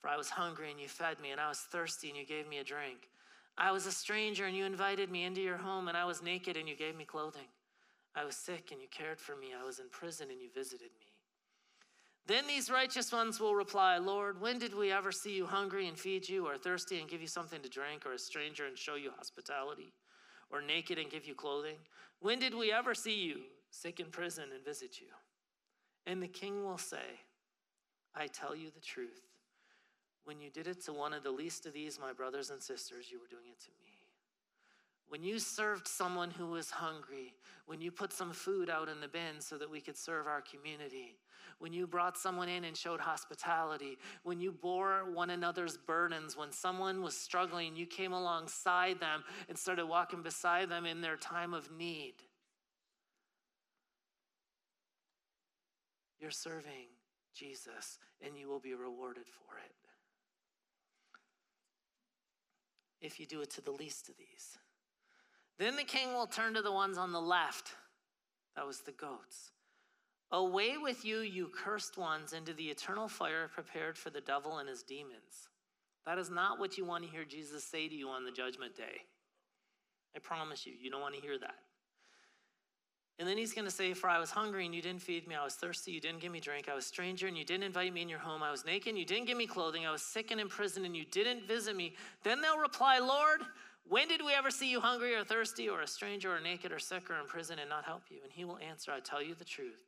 [0.01, 2.49] For I was hungry and you fed me, and I was thirsty and you gave
[2.49, 3.09] me a drink.
[3.57, 6.57] I was a stranger and you invited me into your home, and I was naked
[6.57, 7.47] and you gave me clothing.
[8.17, 9.51] I was sick and you cared for me.
[9.57, 11.07] I was in prison and you visited me.
[12.27, 15.97] Then these righteous ones will reply, Lord, when did we ever see you hungry and
[15.97, 18.97] feed you, or thirsty and give you something to drink, or a stranger and show
[18.97, 19.93] you hospitality,
[20.51, 21.77] or naked and give you clothing?
[22.19, 25.09] When did we ever see you sick in prison and visit you?
[26.07, 27.21] And the king will say,
[28.15, 29.23] I tell you the truth.
[30.25, 33.11] When you did it to one of the least of these, my brothers and sisters,
[33.11, 33.91] you were doing it to me.
[35.09, 37.35] When you served someone who was hungry,
[37.67, 40.41] when you put some food out in the bin so that we could serve our
[40.41, 41.17] community,
[41.59, 46.53] when you brought someone in and showed hospitality, when you bore one another's burdens, when
[46.53, 51.55] someone was struggling, you came alongside them and started walking beside them in their time
[51.55, 52.15] of need.
[56.21, 56.89] You're serving
[57.35, 59.73] Jesus and you will be rewarded for it.
[63.01, 64.59] If you do it to the least of these.
[65.59, 67.73] Then the king will turn to the ones on the left.
[68.57, 69.53] That was the goats.
[70.33, 74.69] Away with you, you cursed ones, into the eternal fire prepared for the devil and
[74.69, 75.49] his demons.
[76.07, 78.77] That is not what you want to hear Jesus say to you on the judgment
[78.77, 79.03] day.
[80.15, 81.57] I promise you, you don't want to hear that.
[83.21, 85.35] And then he's going to say, For I was hungry and you didn't feed me.
[85.35, 86.71] I was thirsty, you didn't give me drink.
[86.71, 88.43] I was stranger and you didn't invite me in your home.
[88.43, 89.87] I was naked and you didn't give me clothing.
[89.87, 91.95] I was sick and in prison and you didn't visit me.
[92.25, 93.43] Then they'll reply, Lord,
[93.87, 96.79] when did we ever see you hungry or thirsty or a stranger or naked or
[96.79, 98.21] sick or in prison and not help you?
[98.25, 99.85] And he will answer, I tell you the truth.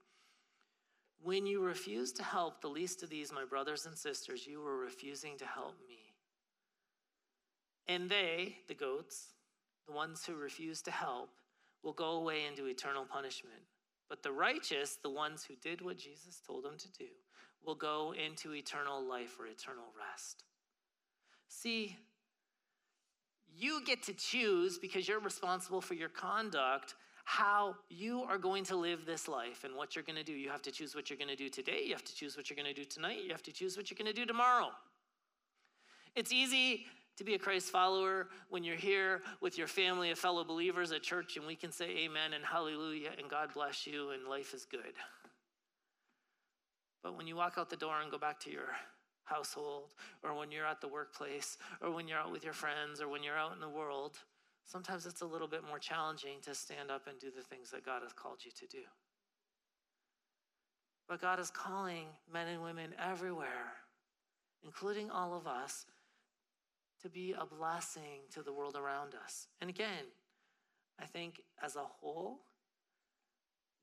[1.23, 4.77] When you refuse to help the least of these, my brothers and sisters, you were
[4.77, 6.13] refusing to help me.
[7.89, 9.29] And they, the goats,
[9.87, 11.31] the ones who refused to help,
[11.83, 13.63] will go away into eternal punishment.
[14.09, 17.07] But the righteous, the ones who did what Jesus told them to do,
[17.65, 20.45] will go into eternal life or eternal rest.
[21.49, 21.97] See,
[23.55, 28.77] you get to choose because you're responsible for your conduct how you are going to
[28.77, 30.33] live this life and what you're going to do.
[30.33, 31.83] You have to choose what you're going to do today.
[31.85, 33.21] You have to choose what you're going to do tonight.
[33.25, 34.71] You have to choose what you're going to do tomorrow.
[36.17, 36.87] It's easy
[37.19, 41.03] to be a Christ follower when you're here with your family of fellow believers at
[41.03, 44.65] church and we can say amen and hallelujah and God bless you and life is
[44.65, 44.95] good.
[47.03, 48.71] But when you walk out the door and go back to your
[49.25, 53.09] household or when you're at the workplace or when you're out with your friends or
[53.09, 54.17] when you're out in the world,
[54.65, 57.85] sometimes it's a little bit more challenging to stand up and do the things that
[57.85, 58.83] God has called you to do.
[61.09, 63.75] But God is calling men and women everywhere,
[64.65, 65.87] including all of us,
[67.03, 69.49] to be a blessing to the world around us.
[69.61, 70.07] And again,
[71.01, 72.41] I think as a whole,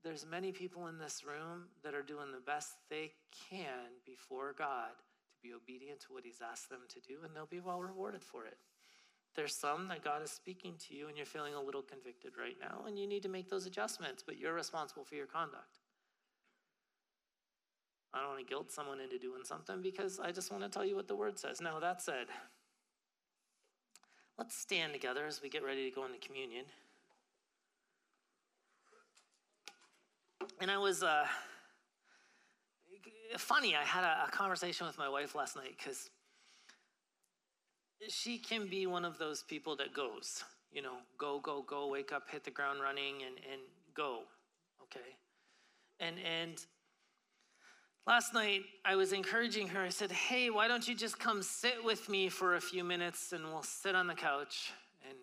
[0.03, 3.11] there's many people in this room that are doing the best they
[3.49, 4.91] can before God
[5.33, 8.23] to be obedient to what He's asked them to do, and they'll be well rewarded
[8.23, 8.57] for it.
[9.35, 12.55] There's some that God is speaking to you, and you're feeling a little convicted right
[12.59, 15.79] now, and you need to make those adjustments, but you're responsible for your conduct.
[18.13, 20.83] I don't want to guilt someone into doing something because I just want to tell
[20.83, 21.61] you what the word says.
[21.61, 22.25] Now, that said,
[24.39, 26.63] Let's stand together as we get ready to go into communion.
[30.61, 31.25] And I was uh,
[33.37, 36.09] funny, I had a, a conversation with my wife last night because
[38.07, 42.13] she can be one of those people that goes, you know, go, go, go, wake
[42.13, 43.61] up, hit the ground running, and, and
[43.93, 44.21] go,
[44.83, 45.17] okay?
[45.99, 46.65] And, and
[48.07, 49.81] Last night, I was encouraging her.
[49.81, 53.33] I said, Hey, why don't you just come sit with me for a few minutes
[53.33, 54.71] and we'll sit on the couch
[55.07, 55.17] and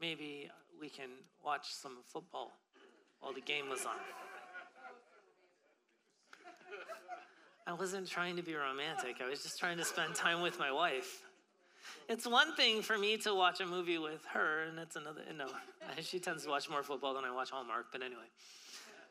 [0.00, 1.08] maybe we can
[1.44, 2.52] watch some football
[3.20, 3.96] while the game was on.
[7.66, 10.70] I wasn't trying to be romantic, I was just trying to spend time with my
[10.70, 11.22] wife.
[12.10, 15.22] it's one thing for me to watch a movie with her, and it's another.
[15.36, 15.46] No,
[16.02, 17.86] she tends to watch more football than I watch Hallmark.
[17.90, 18.28] But anyway,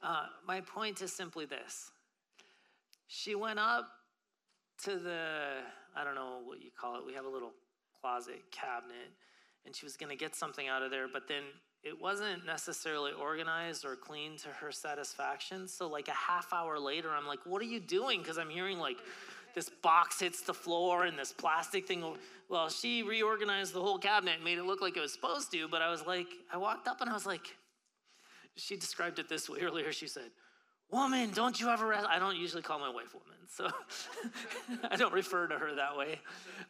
[0.03, 1.92] uh, my point is simply this:
[3.13, 3.87] she went up
[4.83, 5.59] to the
[5.95, 7.05] I don't know what you call it.
[7.05, 7.51] We have a little
[8.01, 9.11] closet cabinet,
[9.65, 11.43] and she was going to get something out of there, but then
[11.83, 15.67] it wasn't necessarily organized or clean to her satisfaction.
[15.67, 18.79] So like a half hour later, I'm like, "What are you doing?" Because I'm hearing
[18.79, 18.97] like
[19.53, 22.03] this box hits the floor and this plastic thing.
[22.49, 25.67] Well, she reorganized the whole cabinet and made it look like it was supposed to.
[25.67, 27.55] But I was like, I walked up and I was like,
[28.55, 29.91] she described it this way earlier.
[29.91, 30.31] She said,
[30.93, 32.05] Woman, don't you ever rest?
[32.07, 33.67] I don't usually call my wife woman, so
[34.91, 36.19] I don't refer to her that way.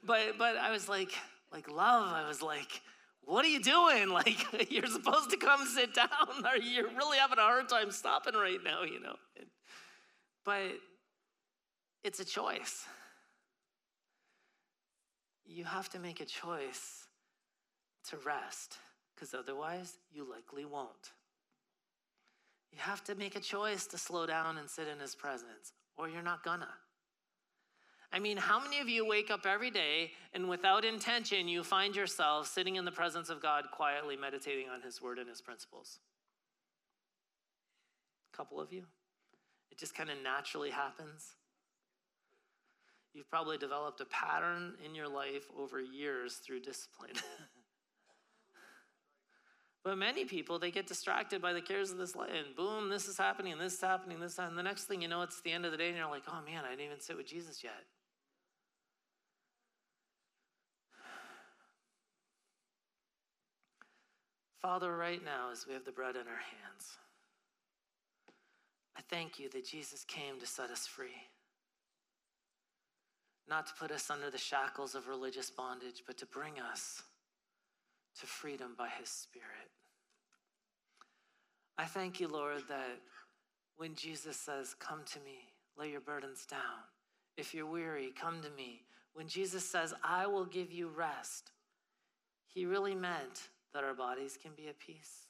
[0.02, 1.12] But but I was like,
[1.52, 2.82] like love, I was like,
[3.26, 4.10] what are you doing?
[4.14, 6.08] Like, you're supposed to come sit down.
[6.46, 9.16] Are you really having a hard time stopping right now, you know?
[10.46, 10.78] But
[12.04, 12.86] it's a choice.
[15.46, 17.08] You have to make a choice
[18.10, 18.78] to rest,
[19.14, 21.12] because otherwise, you likely won't.
[22.74, 26.10] You have to make a choice to slow down and sit in His presence, or
[26.10, 26.70] you're not gonna.
[28.12, 31.96] I mean, how many of you wake up every day and without intention you find
[31.96, 36.00] yourself sitting in the presence of God quietly meditating on His word and His principles?
[38.34, 38.86] A couple of you?
[39.72, 41.36] It just kind of naturally happens.
[43.14, 47.14] You've probably developed a pattern in your life over years through discipline.
[49.84, 53.08] but many people, they get distracted by the cares of this life, and boom, this
[53.08, 55.66] is happening, this is happening, this, and the next thing you know, it's the end
[55.66, 57.74] of the day, and you're like, oh man, I didn't even sit with Jesus yet.
[64.62, 66.98] Father, right now, as we have the bread in our hands,
[68.96, 71.28] I thank you that Jesus came to set us free
[73.48, 77.04] not to put us under the shackles of religious bondage, but to bring us
[78.20, 79.72] to freedom by His Spirit.
[81.78, 83.00] I thank you, Lord, that
[83.78, 86.60] when Jesus says, Come to me, lay your burdens down.
[87.38, 88.82] If you're weary, come to me.
[89.14, 91.52] When Jesus says, I will give you rest,
[92.48, 95.28] He really meant that our bodies can be at peace,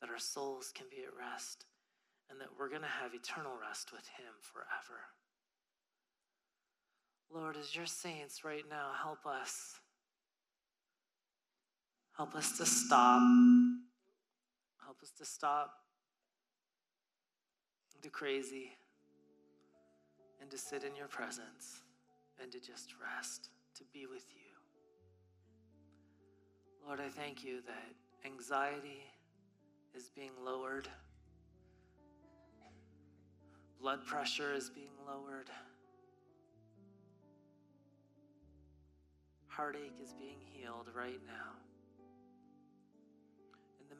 [0.00, 1.66] that our souls can be at rest,
[2.30, 5.00] and that we're going to have eternal rest with Him forever.
[7.32, 9.78] Lord, as your saints right now, help us.
[12.16, 13.22] Help us to stop.
[14.84, 15.72] Help us to stop
[18.02, 18.72] the crazy
[20.40, 21.82] and to sit in your presence
[22.42, 24.50] and to just rest, to be with you.
[26.86, 27.94] Lord, I thank you that
[28.24, 29.04] anxiety
[29.94, 30.88] is being lowered,
[33.80, 35.50] blood pressure is being lowered.
[39.60, 41.69] heartache is being healed right now.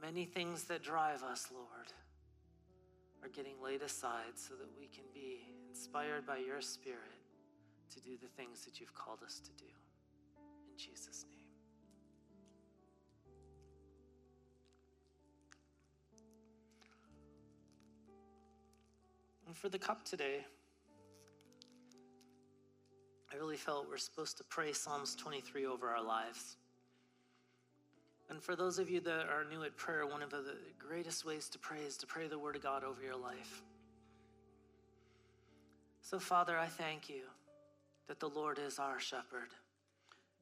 [0.01, 1.93] Many things that drive us, Lord,
[3.23, 6.99] are getting laid aside so that we can be inspired by your Spirit
[7.93, 9.71] to do the things that you've called us to do.
[10.71, 11.41] In Jesus' name.
[19.47, 20.47] And for the cup today,
[23.33, 26.57] I really felt we're supposed to pray Psalms 23 over our lives.
[28.31, 30.45] And for those of you that are new at prayer, one of the
[30.78, 33.62] greatest ways to pray is to pray the Word of God over your life.
[36.01, 37.22] So, Father, I thank you
[38.07, 39.51] that the Lord is our shepherd,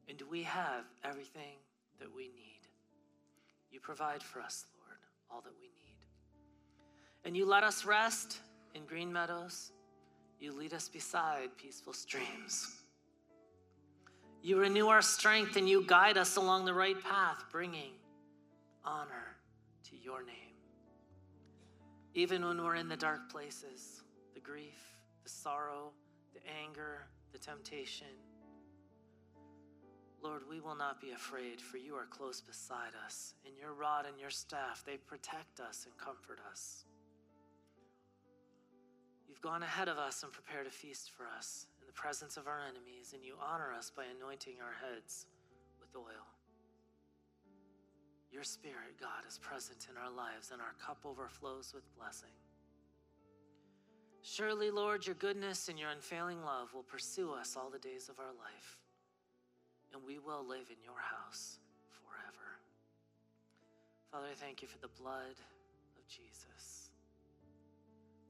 [0.08, 1.56] and we have everything
[1.98, 2.60] that we need.
[3.70, 4.98] You provide for us, Lord,
[5.30, 5.96] all that we need.
[7.24, 8.38] And you let us rest
[8.74, 9.72] in green meadows.
[10.40, 12.77] You lead us beside peaceful streams.
[14.42, 17.92] You renew our strength and you guide us along the right path, bringing
[18.84, 19.36] honor
[19.90, 20.34] to your name.
[22.14, 24.02] Even when we're in the dark places,
[24.34, 25.92] the grief, the sorrow,
[26.34, 28.06] the anger, the temptation,
[30.22, 34.04] Lord, we will not be afraid, for you are close beside us, and your rod
[34.04, 36.84] and your staff, they protect us and comfort us.
[39.28, 41.66] You've gone ahead of us and prepared a feast for us
[41.98, 45.26] presence of our enemies, and you honor us by anointing our heads
[45.80, 46.26] with oil.
[48.30, 52.30] Your Spirit, God, is present in our lives, and our cup overflows with blessing.
[54.22, 58.20] Surely, Lord, your goodness and your unfailing love will pursue us all the days of
[58.20, 58.78] our life,
[59.92, 61.58] and we will live in your house
[61.90, 62.62] forever.
[64.12, 65.34] Father, I thank you for the blood
[65.98, 66.90] of Jesus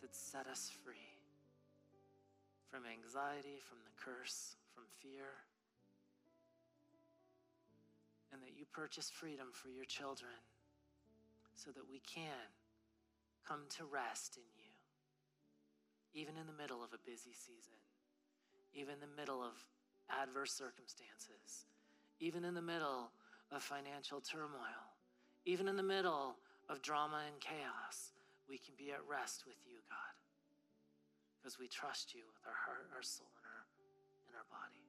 [0.01, 1.18] that set us free
[2.71, 5.45] from anxiety, from the curse, from fear.
[8.33, 10.37] And that you purchase freedom for your children
[11.57, 12.53] so that we can
[13.49, 14.73] come to rest in you,
[16.13, 17.81] even in the middle of a busy season,
[18.75, 19.57] even in the middle of
[20.13, 21.65] adverse circumstances,
[22.21, 23.11] even in the middle
[23.51, 24.93] of financial turmoil,
[25.47, 26.37] even in the middle
[26.69, 28.13] of drama and chaos,
[28.49, 30.15] we can be at rest with you, God,
[31.39, 33.65] because we trust you with our heart, our soul, and our,
[34.27, 34.83] and our body.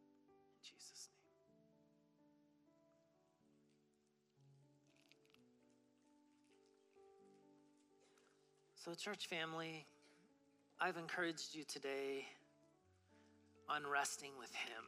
[0.49, 1.19] In Jesus' name.
[8.75, 9.85] So, church family,
[10.81, 12.25] I've encouraged you today
[13.69, 14.83] on resting with Him.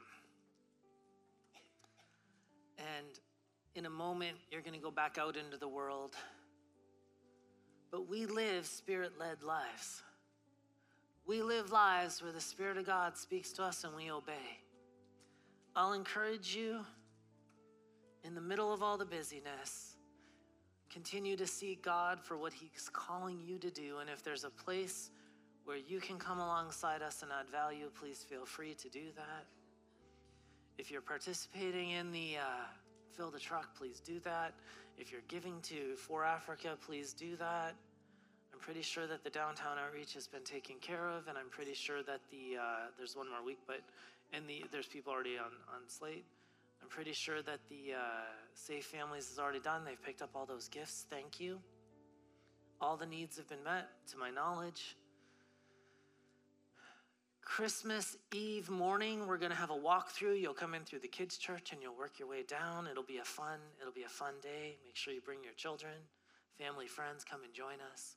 [2.79, 3.19] And
[3.75, 6.15] in a moment, you're going to go back out into the world.
[7.91, 10.01] But we live spirit led lives.
[11.31, 14.59] We live lives where the Spirit of God speaks to us and we obey.
[15.77, 16.81] I'll encourage you
[18.25, 19.95] in the middle of all the busyness,
[20.91, 23.99] continue to seek God for what He's calling you to do.
[23.99, 25.09] And if there's a place
[25.63, 29.45] where you can come alongside us and add value, please feel free to do that.
[30.77, 32.65] If you're participating in the uh,
[33.15, 34.53] fill the truck, please do that.
[34.97, 37.75] If you're giving to For Africa, please do that.
[38.61, 42.03] Pretty sure that the downtown outreach has been taken care of, and I'm pretty sure
[42.03, 42.63] that the uh,
[42.95, 43.81] there's one more week, but
[44.33, 46.25] and the there's people already on on slate.
[46.81, 47.99] I'm pretty sure that the uh,
[48.53, 49.83] Safe Families is already done.
[49.83, 51.05] They've picked up all those gifts.
[51.09, 51.59] Thank you.
[52.79, 54.95] All the needs have been met, to my knowledge.
[57.43, 60.39] Christmas Eve morning, we're going to have a walkthrough.
[60.39, 62.87] You'll come in through the kids' church and you'll work your way down.
[62.89, 64.77] It'll be a fun, it'll be a fun day.
[64.85, 65.93] Make sure you bring your children,
[66.57, 68.15] family, friends, come and join us.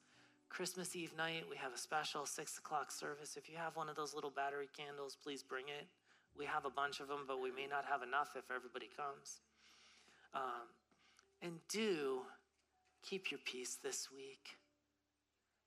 [0.55, 3.36] Christmas Eve night, we have a special six o'clock service.
[3.36, 5.88] If you have one of those little battery candles, please bring it.
[6.38, 9.40] We have a bunch of them, but we may not have enough if everybody comes.
[10.32, 10.70] Um,
[11.42, 12.20] and do
[13.02, 14.57] keep your peace this week.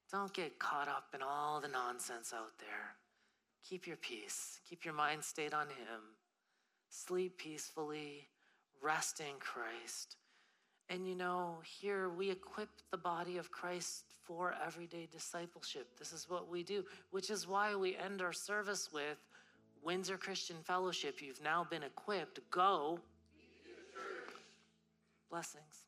[0.09, 2.95] Don't get caught up in all the nonsense out there.
[3.69, 4.61] Keep your peace.
[4.69, 6.15] Keep your mind stayed on Him.
[6.89, 8.29] Sleep peacefully.
[8.81, 10.15] Rest in Christ.
[10.89, 15.87] And you know, here we equip the body of Christ for everyday discipleship.
[15.97, 19.17] This is what we do, which is why we end our service with
[19.83, 21.21] Windsor Christian Fellowship.
[21.21, 22.39] You've now been equipped.
[22.51, 22.99] Go.
[25.29, 25.86] Blessings.